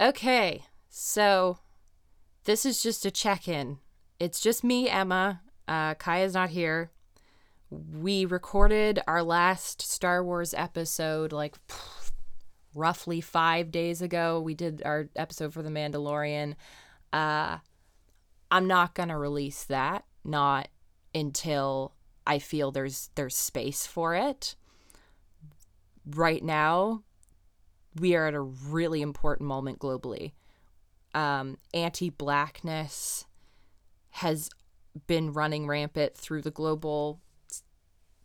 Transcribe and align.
Okay, 0.00 0.62
so 0.88 1.58
this 2.44 2.64
is 2.64 2.82
just 2.82 3.04
a 3.04 3.10
check 3.10 3.48
in. 3.48 3.78
It's 4.20 4.40
just 4.40 4.62
me, 4.62 4.88
Emma. 4.88 5.40
Uh, 5.66 5.94
Kaya's 5.94 6.34
not 6.34 6.50
here. 6.50 6.92
We 7.70 8.24
recorded 8.24 9.00
our 9.08 9.24
last 9.24 9.82
Star 9.82 10.24
Wars 10.24 10.54
episode 10.54 11.32
like 11.32 11.56
roughly 12.74 13.20
five 13.20 13.72
days 13.72 14.00
ago. 14.00 14.40
We 14.40 14.54
did 14.54 14.82
our 14.84 15.08
episode 15.16 15.52
for 15.52 15.62
The 15.62 15.68
Mandalorian. 15.68 16.54
Uh, 17.12 17.58
I'm 18.52 18.68
not 18.68 18.94
gonna 18.94 19.18
release 19.18 19.64
that, 19.64 20.04
not 20.24 20.68
until 21.12 21.92
I 22.24 22.38
feel 22.38 22.70
there's 22.70 23.10
there's 23.16 23.34
space 23.36 23.84
for 23.84 24.14
it. 24.14 24.54
Right 26.06 26.42
now, 26.42 27.02
we 27.94 28.14
are 28.14 28.26
at 28.26 28.34
a 28.34 28.40
really 28.40 29.02
important 29.02 29.48
moment 29.48 29.78
globally. 29.78 30.32
Um, 31.14 31.58
anti-blackness 31.72 33.26
has 34.10 34.50
been 35.06 35.32
running 35.32 35.66
rampant 35.66 36.16
through 36.16 36.42
the 36.42 36.50
global 36.50 37.20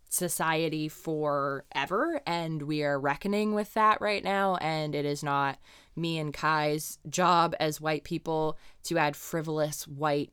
society 0.10 0.88
forever 0.88 2.22
and 2.28 2.62
we 2.62 2.84
are 2.84 3.00
reckoning 3.00 3.56
with 3.56 3.74
that 3.74 4.00
right 4.00 4.24
now 4.24 4.56
and 4.58 4.94
it 4.94 5.06
is 5.06 5.24
not 5.24 5.58
me 5.96 6.20
and 6.20 6.36
Kai's 6.36 7.00
job 7.10 7.56
as 7.60 7.82
white 7.82 8.04
people 8.04 8.58
to 8.84 9.00
add 9.00 9.16
frivolous 9.16 9.88
white 9.88 10.32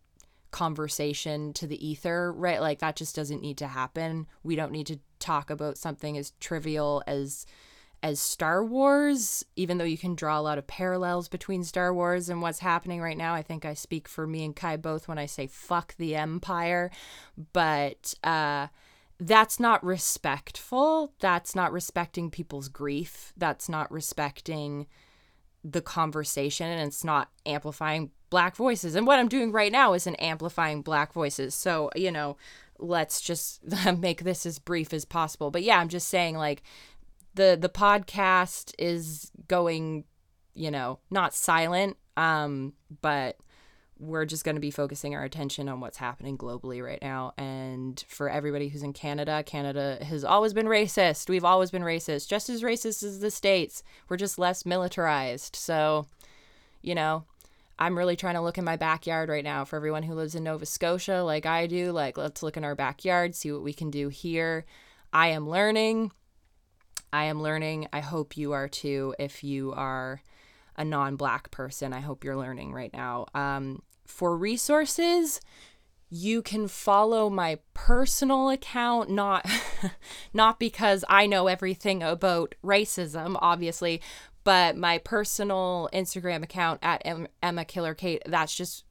conversation 0.51 1.55
to 1.55 1.67
the 1.67 1.87
ether 1.87 2.31
right 2.31 2.61
like 2.61 2.81
that 2.81 2.95
just 2.95 3.17
doesn't 3.17 3.41
need 3.41 3.57
to 3.57 3.69
happen 3.69 4.27
we 4.43 4.55
don't 4.55 4.73
need 4.73 4.87
to 4.87 4.99
talk 5.19 5.49
about 5.49 5.79
something 5.79 6.19
as 6.19 6.33
trivial 6.41 7.03
as 7.07 7.47
as 8.03 8.19
Star 8.19 8.65
Wars, 8.65 9.45
even 9.57 9.79
though 9.79 9.85
you 9.85 9.99
can 9.99 10.15
draw 10.15 10.39
a 10.39 10.43
lot 10.43 10.59
of 10.59 10.67
parallels 10.67 11.29
between 11.29 11.65
Star 11.65 11.93
Wars 11.93 12.29
and 12.29 12.41
what's 12.41 12.61
happening 12.61 13.01
right 13.01 13.17
now. 13.17 13.35
I 13.35 13.43
think 13.43 13.65
I 13.65 13.75
speak 13.75 14.09
for 14.09 14.27
me 14.27 14.45
and 14.45 14.57
Kai 14.57 14.77
both 14.77 15.07
when 15.07 15.19
I 15.19 15.27
say 15.27 15.47
fuck 15.47 15.95
the 15.97 16.17
Empire. 16.17 16.91
But 17.53 18.15
uh, 18.25 18.69
that's 19.19 19.61
not 19.61 19.85
respectful. 19.85 21.13
That's 21.21 21.55
not 21.55 21.73
respecting 21.73 22.31
people's 22.31 22.69
grief. 22.69 23.35
That's 23.37 23.69
not 23.69 23.93
respecting 23.93 24.87
the 25.63 25.83
conversation 25.83 26.67
and 26.69 26.81
it's 26.81 27.05
not 27.05 27.29
amplifying 27.45 28.11
black 28.31 28.57
voices. 28.57 28.95
And 28.95 29.07
what 29.07 29.19
I'm 29.19 29.29
doing 29.29 29.53
right 29.53 29.71
now 29.71 29.93
isn't 29.93 30.15
amplifying 30.15 30.81
black 30.81 31.13
voices. 31.13 31.55
So, 31.55 31.91
you 31.95 32.11
know, 32.11 32.39
let's 32.79 33.21
just 33.21 33.61
make 33.99 34.25
this 34.25 34.47
as 34.47 34.59
brief 34.59 34.95
as 34.95 35.05
possible. 35.05 35.51
But 35.51 35.63
yeah, 35.63 35.79
I'm 35.79 35.89
just 35.89 36.09
saying 36.09 36.39
like 36.39 36.63
the 37.35 37.57
the 37.61 37.69
podcast 37.69 38.75
is 38.79 39.31
going, 39.49 40.05
you 40.55 40.71
know, 40.71 40.99
not 41.11 41.35
silent 41.35 41.97
um 42.17 42.73
but 43.01 43.37
we're 44.01 44.25
just 44.25 44.45
going 44.45 44.57
to 44.57 44.61
be 44.61 44.71
focusing 44.71 45.15
our 45.15 45.23
attention 45.25 45.69
on 45.69 45.81
what's 45.81 45.99
happening 45.99 46.39
globally 46.39 46.83
right 46.83 47.01
now. 47.03 47.35
And 47.37 48.03
for 48.09 48.31
everybody 48.31 48.69
who's 48.69 48.83
in 48.83 48.95
Canada, 48.95 49.43
Canada 49.45 49.99
has 50.01 50.25
always 50.25 50.55
been 50.55 50.67
racist. 50.67 51.29
We've 51.29 51.45
always 51.45 51.71
been 51.71 51.83
racist, 51.83 52.27
just 52.27 52.49
as 52.49 52.63
racist 52.63 53.03
as 53.03 53.21
the 53.21 53.31
States. 53.31 53.83
We're 54.09 54.17
just 54.17 54.39
less 54.39 54.65
militarized. 54.65 55.55
So, 55.55 56.07
you 56.81 56.95
know, 56.95 57.25
I'm 57.79 57.97
really 57.97 58.17
trying 58.17 58.35
to 58.35 58.41
look 58.41 58.57
in 58.57 58.65
my 58.65 58.77
backyard 58.77 59.29
right 59.29 59.45
now 59.45 59.67
for 59.67 59.77
everyone 59.77 60.03
who 60.03 60.15
lives 60.15 60.35
in 60.35 60.45
Nova 60.45 60.65
Scotia, 60.65 61.23
like 61.23 61.45
I 61.45 61.67
do. 61.67 61.93
Like, 61.93 62.17
let's 62.17 62.43
look 62.43 62.57
in 62.57 62.65
our 62.65 62.75
backyard, 62.75 63.35
see 63.35 63.53
what 63.53 63.63
we 63.63 63.75
can 63.75 63.91
do 63.91 64.09
here. 64.09 64.65
I 65.13 65.29
am 65.29 65.49
learning. 65.49 66.13
I 67.13 67.25
am 67.25 67.43
learning. 67.43 67.89
I 67.93 68.01
hope 68.01 68.37
you 68.37 68.53
are 68.53 68.69
too. 68.69 69.15
If 69.19 69.43
you 69.43 69.73
are 69.73 70.23
a 70.77 70.85
non 70.85 71.17
black 71.17 71.51
person, 71.51 71.93
I 71.93 72.01
hope 72.01 72.25
you're 72.25 72.37
learning 72.37 72.73
right 72.73 72.93
now. 72.93 73.27
Um, 73.35 73.83
for 74.07 74.37
resources, 74.37 75.41
you 76.11 76.43
can 76.43 76.67
follow 76.67 77.31
my 77.31 77.59
personal 77.73 78.51
account 78.51 79.09
not 79.09 79.49
not 80.35 80.59
because 80.59 81.05
I 81.09 81.27
know 81.27 81.47
everything 81.47 82.03
about 82.03 82.57
racism 82.65 83.39
obviously 83.41 84.03
but 84.43 84.77
my 84.77 84.99
personal 84.99 85.89
Instagram 85.93 86.43
account 86.43 86.81
at 86.83 87.07
Emma 87.41 87.65
Killer 87.65 87.95
Kate 87.95 88.23
that's 88.27 88.55
just 88.55 88.85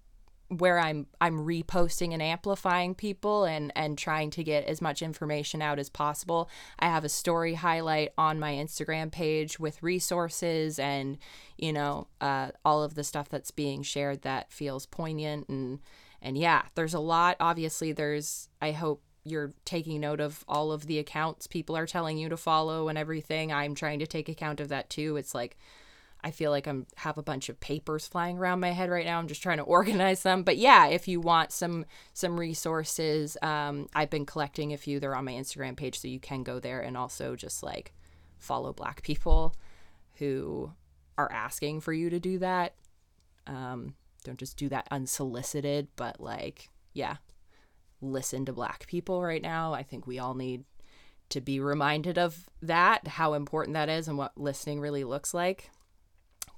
where 0.49 0.79
I'm 0.79 1.07
I'm 1.21 1.45
reposting 1.45 2.13
and 2.13 2.21
amplifying 2.21 2.95
people 2.95 3.45
and 3.45 3.71
and 3.75 3.97
trying 3.97 4.31
to 4.31 4.43
get 4.43 4.65
as 4.65 4.81
much 4.81 5.01
information 5.01 5.61
out 5.61 5.79
as 5.79 5.89
possible. 5.89 6.49
I 6.79 6.87
have 6.87 7.03
a 7.03 7.09
story 7.09 7.53
highlight 7.53 8.13
on 8.17 8.39
my 8.39 8.53
Instagram 8.53 9.11
page 9.11 9.59
with 9.59 9.81
resources 9.83 10.79
and 10.79 11.17
you 11.57 11.71
know 11.71 12.07
uh, 12.19 12.49
all 12.65 12.83
of 12.83 12.95
the 12.95 13.03
stuff 13.03 13.29
that's 13.29 13.51
being 13.51 13.83
shared 13.83 14.23
that 14.23 14.51
feels 14.51 14.85
poignant 14.85 15.47
and 15.49 15.79
and 16.21 16.37
yeah, 16.37 16.63
there's 16.75 16.93
a 16.93 16.99
lot. 16.99 17.37
Obviously, 17.39 17.91
there's 17.91 18.49
I 18.61 18.71
hope 18.71 19.03
you're 19.23 19.51
taking 19.65 20.01
note 20.01 20.19
of 20.19 20.43
all 20.47 20.71
of 20.71 20.87
the 20.87 20.97
accounts 20.97 21.45
people 21.45 21.75
are 21.77 21.85
telling 21.85 22.17
you 22.17 22.29
to 22.29 22.37
follow 22.37 22.87
and 22.87 22.97
everything. 22.97 23.51
I'm 23.51 23.75
trying 23.75 23.99
to 23.99 24.07
take 24.07 24.29
account 24.29 24.59
of 24.59 24.69
that 24.69 24.89
too. 24.89 25.17
It's 25.17 25.35
like 25.35 25.57
I 26.21 26.31
feel 26.31 26.51
like 26.51 26.67
I'm 26.67 26.85
have 26.97 27.17
a 27.17 27.23
bunch 27.23 27.49
of 27.49 27.59
papers 27.59 28.07
flying 28.07 28.37
around 28.37 28.59
my 28.59 28.71
head 28.71 28.89
right 28.89 29.05
now. 29.05 29.19
I'm 29.19 29.27
just 29.27 29.41
trying 29.41 29.57
to 29.57 29.63
organize 29.77 30.23
them. 30.23 30.43
But 30.43 30.57
yeah, 30.57 30.87
if 30.87 31.07
you 31.07 31.21
want 31.21 31.51
some 31.51 31.85
some 32.13 32.39
resources, 32.39 33.37
um, 33.41 33.87
I've 33.95 34.09
been 34.09 34.25
collecting 34.25 34.73
a 34.73 34.77
few. 34.77 34.99
They're 34.99 35.15
on 35.15 35.25
my 35.25 35.33
Instagram 35.33 35.77
page, 35.77 35.99
so 35.99 36.07
you 36.07 36.19
can 36.19 36.43
go 36.43 36.59
there 36.59 36.81
and 36.81 36.97
also 36.97 37.35
just 37.35 37.63
like 37.63 37.93
follow 38.37 38.73
Black 38.73 39.01
people 39.01 39.55
who 40.15 40.71
are 41.17 41.31
asking 41.31 41.81
for 41.81 41.93
you 41.93 42.09
to 42.09 42.19
do 42.19 42.37
that. 42.39 42.75
Um, 43.47 43.95
don't 44.23 44.39
just 44.39 44.57
do 44.57 44.69
that 44.69 44.87
unsolicited, 44.91 45.87
but 45.95 46.19
like 46.19 46.69
yeah, 46.93 47.17
listen 48.01 48.45
to 48.45 48.53
Black 48.53 48.87
people 48.87 49.23
right 49.23 49.41
now. 49.41 49.73
I 49.73 49.83
think 49.83 50.05
we 50.05 50.19
all 50.19 50.33
need 50.33 50.65
to 51.29 51.39
be 51.39 51.59
reminded 51.59 52.17
of 52.17 52.49
that, 52.61 53.07
how 53.07 53.35
important 53.35 53.75
that 53.75 53.87
is, 53.87 54.07
and 54.07 54.17
what 54.17 54.37
listening 54.37 54.81
really 54.81 55.03
looks 55.05 55.33
like 55.33 55.69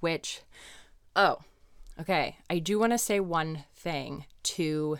which, 0.02 0.42
oh, 1.14 1.38
okay. 1.98 2.36
I 2.50 2.58
do 2.58 2.78
want 2.78 2.92
to 2.92 2.98
say 2.98 3.20
one 3.20 3.64
thing 3.74 4.26
to 4.42 4.98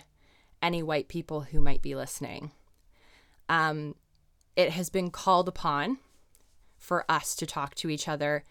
any 0.62 0.82
white 0.82 1.08
people 1.08 1.40
who 1.40 1.60
might 1.60 1.82
be 1.82 1.96
listening. 1.96 2.52
Um, 3.48 3.96
it 4.54 4.70
has 4.70 4.90
been 4.90 5.10
called 5.10 5.48
upon 5.48 5.98
for 6.78 7.04
us 7.08 7.34
to 7.36 7.46
talk 7.46 7.74
to 7.76 7.90
each 7.90 8.06
other 8.06 8.44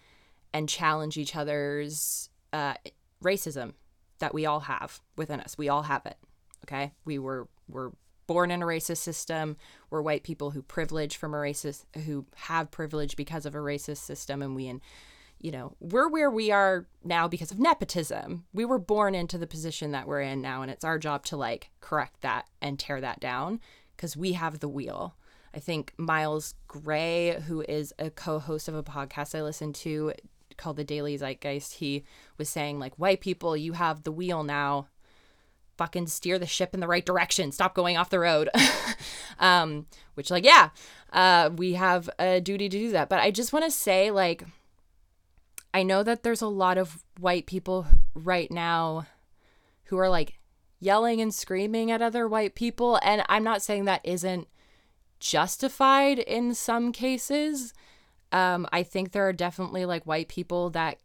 and 0.54 0.68
challenge 0.68 1.18
each 1.18 1.36
other's 1.36 2.30
uh, 2.52 2.74
racism 3.24 3.74
that 4.20 4.34
we 4.34 4.46
all 4.46 4.62
have 4.62 5.00
within 5.16 5.40
us. 5.40 5.58
We 5.58 5.70
all 5.70 5.84
have 5.84 6.06
it. 6.06 6.18
Okay, 6.66 6.92
we 7.06 7.18
were 7.18 7.48
were 7.68 7.94
born 8.28 8.52
in 8.52 8.62
a 8.62 8.66
racist 8.66 8.98
system. 8.98 9.58
We're 9.90 10.02
white 10.02 10.24
people 10.24 10.52
who 10.52 10.62
privilege 10.62 11.18
from 11.18 11.34
a 11.34 11.38
racist 11.38 11.86
who 12.06 12.26
have 12.36 12.72
privilege 12.72 13.16
because 13.16 13.46
of 13.46 13.56
a 13.56 13.60
racist 13.60 13.98
system, 13.98 14.42
and 14.42 14.56
we 14.56 14.68
in 14.68 14.82
you 15.42 15.52
know, 15.52 15.76
we're 15.80 16.08
where 16.08 16.30
we 16.30 16.52
are 16.52 16.86
now 17.04 17.28
because 17.28 17.52
of 17.52 17.60
nepotism. 17.60 18.46
We 18.54 18.64
were 18.64 18.80
born 18.80 19.16
into 19.16 19.38
the 19.38 19.48
position 19.48 19.92
that 19.92 20.08
we're 20.08 20.22
in 20.22 20.42
now, 20.42 20.62
and 20.62 20.72
it's 20.72 20.86
our 20.86 21.00
job 21.00 21.26
to 21.26 21.38
like 21.38 21.72
correct 21.82 22.22
that 22.22 22.48
and 22.62 22.80
tear 22.80 23.02
that 23.02 23.20
down 23.20 23.60
because 23.96 24.16
we 24.16 24.34
have 24.34 24.60
the 24.60 24.70
wheel. 24.70 25.16
I 25.54 25.60
think 25.60 25.94
Miles 25.98 26.56
Gray, 26.68 27.42
who 27.48 27.62
is 27.68 27.94
a 28.00 28.10
co 28.10 28.40
host 28.40 28.68
of 28.68 28.76
a 28.76 28.84
podcast 28.84 29.36
I 29.36 29.42
listen 29.42 29.74
to 29.74 30.14
called 30.58 30.78
The 30.78 30.84
Daily 30.84 31.18
Zeitgeist, 31.18 31.76
he 31.76 32.06
was 32.38 32.48
saying, 32.48 32.80
like, 32.80 32.96
white 32.96 33.20
people, 33.20 33.58
you 33.58 33.74
have 33.74 34.04
the 34.04 34.12
wheel 34.12 34.44
now. 34.44 34.88
Fucking 35.78 36.08
steer 36.08 36.38
the 36.38 36.46
ship 36.46 36.74
in 36.74 36.80
the 36.80 36.88
right 36.88 37.06
direction. 37.06 37.52
Stop 37.52 37.74
going 37.74 37.98
off 37.98 38.12
the 38.12 38.20
road. 38.20 38.50
um, 39.40 39.88
which, 40.14 40.30
like, 40.30 40.46
yeah, 40.46 40.70
uh, 41.12 41.50
we 41.56 41.74
have 41.74 42.10
a 42.20 42.40
duty 42.40 42.70
to 42.70 42.78
do 42.78 42.92
that. 42.92 43.10
But 43.10 43.20
I 43.20 43.32
just 43.32 43.52
want 43.52 43.66
to 43.66 43.72
say, 43.72 44.12
like, 44.12 44.44
I 45.74 45.84
know 45.84 46.04
that 46.04 46.24
there's 46.24 46.42
a 46.42 46.48
lot 46.48 46.78
of 46.78 47.04
white 47.20 47.46
people 47.46 47.88
right 48.14 48.52
now 48.52 49.06
who 49.86 49.98
are 49.98 50.10
like 50.10 50.40
yelling 50.80 51.22
and 51.22 51.34
screaming 51.34 51.92
at 51.92 52.02
other 52.02 52.28
white 52.28 52.56
people. 52.56 53.00
And 53.04 53.24
I'm 53.30 53.44
not 53.44 53.62
saying 53.62 53.86
that 53.86 54.02
isn't 54.04 54.48
justified 55.20 56.20
in 56.20 56.54
some 56.56 56.92
cases. 56.92 57.74
Um, 58.32 58.68
I 58.72 58.84
think 58.84 59.12
there 59.12 59.28
are 59.28 59.34
definitely 59.34 59.86
like 59.86 60.06
white 60.06 60.28
people 60.28 60.70
that 60.72 60.98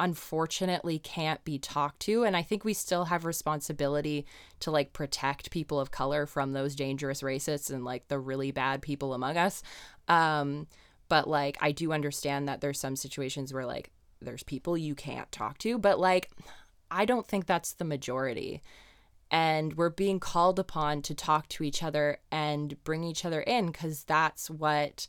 unfortunately 0.00 0.98
can't 0.98 1.44
be 1.44 1.58
talked 1.58 2.00
to 2.00 2.24
and 2.24 2.34
i 2.34 2.40
think 2.40 2.64
we 2.64 2.72
still 2.72 3.04
have 3.04 3.26
responsibility 3.26 4.24
to 4.58 4.70
like 4.70 4.94
protect 4.94 5.50
people 5.50 5.78
of 5.78 5.90
color 5.90 6.24
from 6.24 6.52
those 6.52 6.74
dangerous 6.74 7.20
racists 7.20 7.70
and 7.70 7.84
like 7.84 8.08
the 8.08 8.18
really 8.18 8.50
bad 8.50 8.80
people 8.80 9.12
among 9.12 9.36
us 9.36 9.62
um 10.08 10.66
but 11.10 11.28
like 11.28 11.58
I 11.60 11.72
do 11.72 11.92
understand 11.92 12.48
that 12.48 12.62
there's 12.62 12.80
some 12.80 12.96
situations 12.96 13.52
where 13.52 13.66
like 13.66 13.90
there's 14.22 14.42
people 14.42 14.78
you 14.78 14.94
can't 14.94 15.30
talk 15.30 15.58
to, 15.58 15.76
but 15.76 16.00
like 16.00 16.30
I 16.90 17.04
don't 17.04 17.26
think 17.26 17.44
that's 17.44 17.72
the 17.74 17.84
majority. 17.84 18.62
And 19.30 19.76
we're 19.76 19.90
being 19.90 20.18
called 20.18 20.58
upon 20.58 21.02
to 21.02 21.14
talk 21.14 21.48
to 21.50 21.64
each 21.64 21.82
other 21.82 22.18
and 22.32 22.82
bring 22.84 23.04
each 23.04 23.24
other 23.26 23.42
in 23.42 23.72
cuz 23.72 24.04
that's 24.04 24.48
what 24.48 25.08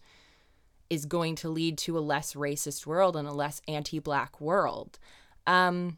is 0.90 1.06
going 1.06 1.36
to 1.36 1.50
lead 1.50 1.78
to 1.78 1.98
a 1.98 2.02
less 2.02 2.34
racist 2.34 2.86
world 2.86 3.16
and 3.16 3.28
a 3.28 3.32
less 3.32 3.62
anti-black 3.68 4.42
world. 4.42 5.00
Um, 5.48 5.98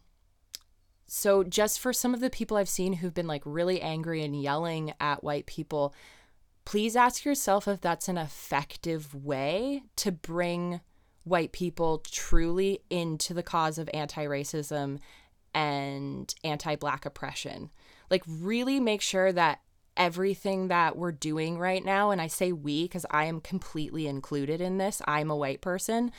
so, 1.07 1.43
just 1.43 1.79
for 1.79 1.91
some 1.93 2.13
of 2.13 2.19
the 2.19 2.29
people 2.29 2.57
I've 2.57 2.69
seen 2.69 2.93
who've 2.93 3.13
been 3.13 3.27
like 3.27 3.41
really 3.45 3.81
angry 3.81 4.23
and 4.23 4.39
yelling 4.39 4.93
at 4.99 5.23
white 5.23 5.47
people, 5.47 5.93
please 6.65 6.95
ask 6.95 7.25
yourself 7.25 7.67
if 7.67 7.81
that's 7.81 8.07
an 8.07 8.17
effective 8.17 9.13
way 9.13 9.83
to 9.97 10.11
bring 10.11 10.81
white 11.23 11.51
people 11.51 12.03
truly 12.09 12.79
into 12.89 13.33
the 13.33 13.43
cause 13.43 13.77
of 13.77 13.89
anti 13.93 14.25
racism 14.25 14.99
and 15.53 16.33
anti 16.43 16.75
black 16.75 17.05
oppression. 17.05 17.69
Like, 18.09 18.23
really 18.27 18.79
make 18.79 19.01
sure 19.01 19.31
that 19.31 19.61
everything 19.95 20.67
that 20.69 20.97
we're 20.97 21.11
doing 21.11 21.57
right 21.57 21.83
now, 21.83 22.11
and 22.11 22.21
I 22.21 22.27
say 22.27 22.51
we 22.51 22.83
because 22.83 23.05
I 23.11 23.25
am 23.25 23.41
completely 23.41 24.07
included 24.07 24.61
in 24.61 24.77
this, 24.77 25.01
I'm 25.05 25.29
a 25.29 25.35
white 25.35 25.61
person. 25.61 26.11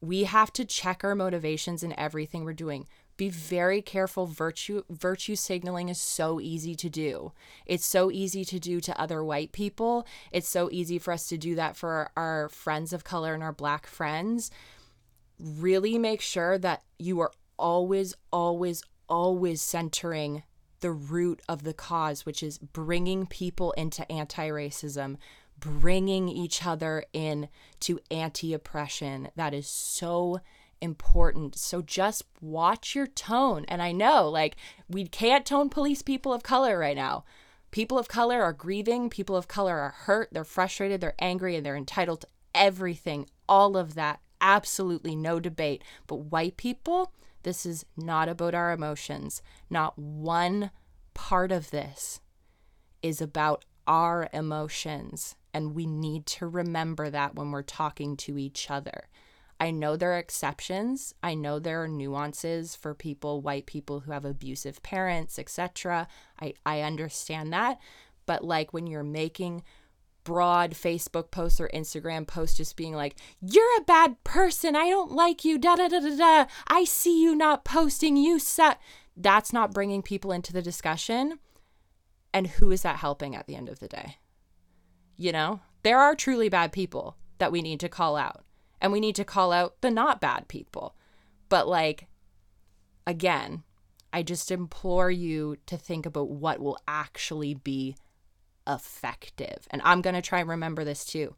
We 0.00 0.24
have 0.24 0.52
to 0.54 0.64
check 0.64 1.02
our 1.02 1.14
motivations 1.14 1.82
in 1.82 1.98
everything 1.98 2.44
we're 2.44 2.52
doing 2.52 2.86
be 3.16 3.28
very 3.28 3.82
careful. 3.82 4.26
Virtue 4.26 4.82
virtue 4.90 5.36
signaling 5.36 5.88
is 5.88 6.00
so 6.00 6.40
easy 6.40 6.74
to 6.74 6.88
do. 6.88 7.32
It's 7.66 7.86
so 7.86 8.10
easy 8.10 8.44
to 8.46 8.58
do 8.58 8.80
to 8.80 9.00
other 9.00 9.24
white 9.24 9.52
people. 9.52 10.06
It's 10.32 10.48
so 10.48 10.68
easy 10.72 10.98
for 10.98 11.12
us 11.12 11.28
to 11.28 11.38
do 11.38 11.54
that 11.54 11.76
for 11.76 12.10
our 12.16 12.48
friends 12.48 12.92
of 12.92 13.04
color 13.04 13.34
and 13.34 13.42
our 13.42 13.52
black 13.52 13.86
friends. 13.86 14.50
Really 15.38 15.98
make 15.98 16.20
sure 16.20 16.58
that 16.58 16.82
you 16.98 17.20
are 17.20 17.32
always 17.58 18.14
always 18.32 18.82
always 19.08 19.62
centering 19.62 20.42
the 20.80 20.90
root 20.90 21.40
of 21.48 21.62
the 21.62 21.74
cause 21.74 22.26
which 22.26 22.42
is 22.42 22.58
bringing 22.58 23.26
people 23.26 23.72
into 23.72 24.10
anti-racism 24.10 25.16
bringing 25.58 26.28
each 26.28 26.66
other 26.66 27.04
in 27.12 27.48
to 27.80 28.00
anti-oppression. 28.10 29.28
That 29.36 29.54
is 29.54 29.68
so 29.68 30.40
important. 30.84 31.58
So 31.58 31.82
just 31.82 32.22
watch 32.40 32.94
your 32.94 33.08
tone. 33.08 33.64
And 33.66 33.82
I 33.82 33.90
know, 33.90 34.28
like, 34.28 34.54
we 34.88 35.08
can't 35.08 35.44
tone 35.44 35.68
police 35.68 36.02
people 36.02 36.32
of 36.32 36.44
color 36.44 36.78
right 36.78 36.94
now. 36.94 37.24
People 37.72 37.98
of 37.98 38.06
color 38.06 38.40
are 38.40 38.52
grieving, 38.52 39.10
people 39.10 39.34
of 39.34 39.48
color 39.48 39.76
are 39.80 39.90
hurt, 39.90 40.28
they're 40.30 40.44
frustrated, 40.44 41.00
they're 41.00 41.16
angry, 41.18 41.56
and 41.56 41.66
they're 41.66 41.76
entitled 41.76 42.20
to 42.20 42.28
everything. 42.54 43.26
All 43.48 43.76
of 43.76 43.96
that. 43.96 44.20
Absolutely 44.40 45.16
no 45.16 45.40
debate. 45.40 45.82
But 46.06 46.16
white 46.16 46.56
people, 46.56 47.12
this 47.42 47.66
is 47.66 47.84
not 47.96 48.28
about 48.28 48.54
our 48.54 48.70
emotions. 48.70 49.42
Not 49.68 49.98
one 49.98 50.70
part 51.14 51.50
of 51.50 51.70
this 51.70 52.20
is 53.02 53.20
about 53.20 53.64
our 53.86 54.28
emotions. 54.32 55.34
And 55.52 55.74
we 55.74 55.86
need 55.86 56.26
to 56.26 56.46
remember 56.46 57.10
that 57.10 57.34
when 57.34 57.50
we're 57.50 57.62
talking 57.62 58.16
to 58.18 58.38
each 58.38 58.70
other. 58.70 59.08
I 59.60 59.70
know 59.70 59.96
there 59.96 60.12
are 60.12 60.18
exceptions. 60.18 61.14
I 61.22 61.34
know 61.34 61.58
there 61.58 61.82
are 61.82 61.88
nuances 61.88 62.74
for 62.74 62.94
people, 62.94 63.40
white 63.40 63.66
people 63.66 64.00
who 64.00 64.12
have 64.12 64.24
abusive 64.24 64.82
parents, 64.82 65.38
etc. 65.38 66.08
I, 66.40 66.54
I 66.66 66.80
understand 66.80 67.52
that. 67.52 67.78
But 68.26 68.44
like 68.44 68.72
when 68.72 68.86
you're 68.86 69.04
making 69.04 69.62
broad 70.24 70.72
Facebook 70.72 71.30
posts 71.30 71.60
or 71.60 71.68
Instagram 71.68 72.26
posts 72.26 72.56
just 72.56 72.76
being 72.76 72.94
like, 72.94 73.16
You're 73.40 73.78
a 73.78 73.84
bad 73.84 74.22
person. 74.24 74.74
I 74.74 74.88
don't 74.88 75.12
like 75.12 75.44
you. 75.44 75.58
Da 75.58 75.76
da 75.76 75.88
da 75.88 76.00
da 76.00 76.16
da. 76.16 76.46
I 76.66 76.84
see 76.84 77.22
you 77.22 77.34
not 77.34 77.64
posting. 77.64 78.16
You 78.16 78.38
suck. 78.38 78.80
That's 79.16 79.52
not 79.52 79.72
bringing 79.72 80.02
people 80.02 80.32
into 80.32 80.52
the 80.52 80.62
discussion. 80.62 81.38
And 82.32 82.48
who 82.48 82.72
is 82.72 82.82
that 82.82 82.96
helping 82.96 83.36
at 83.36 83.46
the 83.46 83.54
end 83.54 83.68
of 83.68 83.78
the 83.78 83.86
day? 83.86 84.16
You 85.16 85.30
know, 85.30 85.60
there 85.84 86.00
are 86.00 86.16
truly 86.16 86.48
bad 86.48 86.72
people 86.72 87.16
that 87.38 87.52
we 87.52 87.62
need 87.62 87.78
to 87.80 87.88
call 87.88 88.16
out 88.16 88.43
and 88.84 88.92
we 88.92 89.00
need 89.00 89.16
to 89.16 89.24
call 89.24 89.50
out 89.50 89.80
the 89.80 89.90
not 89.90 90.20
bad 90.20 90.46
people. 90.46 90.94
But 91.48 91.66
like, 91.66 92.06
again, 93.06 93.62
I 94.12 94.22
just 94.22 94.50
implore 94.50 95.10
you 95.10 95.56
to 95.64 95.78
think 95.78 96.04
about 96.04 96.28
what 96.28 96.60
will 96.60 96.76
actually 96.86 97.54
be 97.54 97.96
effective. 98.68 99.66
And 99.70 99.80
I'm 99.86 100.02
going 100.02 100.12
to 100.12 100.20
try 100.20 100.40
and 100.40 100.50
remember 100.50 100.84
this 100.84 101.06
too. 101.06 101.34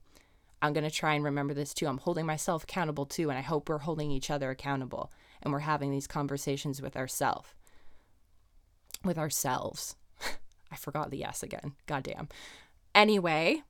I'm 0.61 0.73
going 0.73 0.83
to 0.83 0.91
try 0.91 1.15
and 1.15 1.23
remember 1.23 1.55
this 1.55 1.73
too. 1.73 1.87
I'm 1.87 1.99
holding 1.99 2.27
myself 2.27 2.65
accountable 2.65 3.07
too. 3.07 3.31
And 3.31 3.39
I 3.39 3.43
hope 3.43 3.69
we're 3.69 3.79
holding 3.79 4.11
each 4.11 4.29
other 4.29 4.51
accountable 4.51 5.13
and 5.41 5.53
we're 5.53 5.61
having 5.61 5.93
these 5.93 6.09
conversations 6.09 6.83
with 6.83 6.97
ourselves. 6.97 7.51
With 9.05 9.19
ourselves. 9.19 9.95
I 10.73 10.75
forgot 10.75 11.13
the 11.13 11.19
yes 11.19 11.45
again. 11.45 11.75
Goddamn. 11.87 12.29
Anyway, 12.93 13.63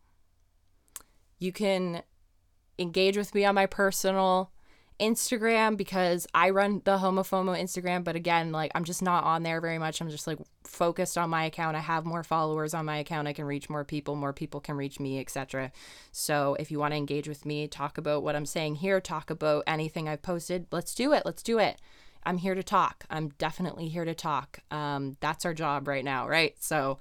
you 1.38 1.52
can 1.52 2.02
engage 2.78 3.16
with 3.16 3.34
me 3.34 3.44
on 3.44 3.54
my 3.54 3.66
personal 3.66 4.50
Instagram 5.00 5.76
because 5.76 6.26
I 6.34 6.50
run 6.50 6.80
the 6.84 6.98
homofomo 6.98 7.58
Instagram, 7.58 8.02
but 8.02 8.16
again, 8.16 8.52
like 8.52 8.72
I'm 8.74 8.84
just 8.84 9.02
not 9.02 9.24
on 9.24 9.42
there 9.42 9.60
very 9.60 9.78
much. 9.78 10.00
I'm 10.00 10.08
just 10.08 10.26
like 10.26 10.38
focused 10.64 11.18
on 11.18 11.30
my 11.30 11.44
account. 11.44 11.76
I 11.76 11.80
have 11.80 12.04
more 12.04 12.22
followers 12.22 12.72
on 12.72 12.86
my 12.86 12.98
account. 12.98 13.28
I 13.28 13.32
can 13.32 13.44
reach 13.44 13.68
more 13.68 13.84
people, 13.84 14.16
more 14.16 14.32
people 14.32 14.60
can 14.60 14.76
reach 14.76 14.98
me, 14.98 15.20
etc. 15.20 15.70
So 16.12 16.56
if 16.58 16.70
you 16.70 16.78
want 16.78 16.92
to 16.92 16.96
engage 16.96 17.28
with 17.28 17.44
me, 17.44 17.68
talk 17.68 17.98
about 17.98 18.22
what 18.22 18.36
I'm 18.36 18.46
saying 18.46 18.76
here, 18.76 19.00
talk 19.00 19.30
about 19.30 19.64
anything 19.66 20.08
I've 20.08 20.22
posted, 20.22 20.66
let's 20.70 20.94
do 20.94 21.12
it. 21.12 21.24
Let's 21.26 21.42
do 21.42 21.58
it. 21.58 21.80
I'm 22.24 22.38
here 22.38 22.54
to 22.54 22.62
talk. 22.62 23.04
I'm 23.08 23.28
definitely 23.38 23.88
here 23.88 24.04
to 24.04 24.14
talk. 24.14 24.60
Um, 24.70 25.16
that's 25.20 25.44
our 25.44 25.54
job 25.54 25.86
right 25.86 26.04
now, 26.04 26.26
right? 26.26 26.54
So 26.58 26.98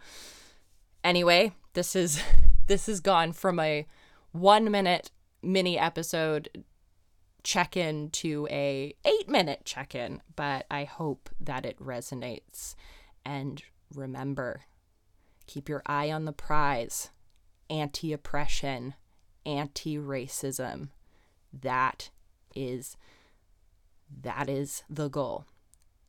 anyway, 1.03 1.53
this 1.73 1.95
is 1.95 2.21
this 2.67 2.87
has 2.87 2.99
gone 2.99 3.31
from 3.31 3.59
a 3.59 3.85
one 4.31 4.69
minute 4.69 5.11
mini 5.45 5.77
episode 5.77 6.63
check 7.43 7.77
in 7.77 8.09
to 8.09 8.47
a 8.49 8.95
8 9.05 9.29
minute 9.29 9.61
check 9.65 9.95
in, 9.95 10.21
but 10.35 10.65
I 10.69 10.83
hope 10.83 11.29
that 11.39 11.65
it 11.65 11.79
resonates. 11.79 12.75
And 13.23 13.61
remember, 13.93 14.61
keep 15.47 15.69
your 15.69 15.83
eye 15.85 16.11
on 16.11 16.25
the 16.25 16.33
prize. 16.33 17.11
Anti-oppression, 17.69 18.93
anti-racism. 19.45 20.89
That 21.53 22.09
is 22.55 22.97
that 24.21 24.49
is 24.49 24.83
the 24.89 25.07
goal. 25.07 25.45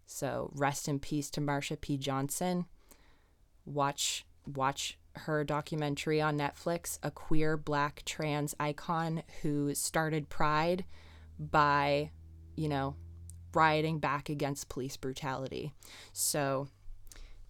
So 0.07 0.51
rest 0.55 0.87
in 0.87 0.99
peace 0.99 1.31
to 1.31 1.41
Marsha 1.41 1.81
P. 1.81 1.97
Johnson. 1.97 2.67
Watch 3.65 4.27
watch 4.47 4.99
her 5.19 5.45
documentary 5.45 6.21
on 6.21 6.39
Netflix, 6.39 6.99
a 7.03 7.11
queer 7.11 7.57
black 7.57 8.03
trans 8.05 8.55
icon 8.61 9.23
who 9.43 9.75
started 9.75 10.29
Pride 10.29 10.85
by, 11.39 12.11
you 12.55 12.69
know, 12.69 12.95
rioting 13.55 13.99
back 13.99 14.29
against 14.29 14.69
police 14.69 14.97
brutality. 14.97 15.73
So, 16.13 16.69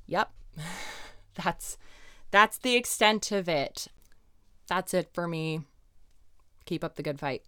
yep. 0.06 0.30
That's 1.34 1.76
that's 2.30 2.58
the 2.58 2.76
extent 2.76 3.30
of 3.30 3.48
it. 3.48 3.88
That's 4.68 4.94
it 4.94 5.10
for 5.12 5.28
me. 5.28 5.60
Keep 6.64 6.82
up 6.82 6.96
the 6.96 7.02
good 7.02 7.20
fight. 7.20 7.42